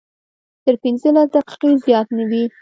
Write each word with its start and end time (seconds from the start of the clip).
تر 0.63 0.75
پنځلس 0.83 1.27
دقیقې 1.35 1.71
زیات 1.85 2.07
نه 2.17 2.23
وي. 2.29 2.43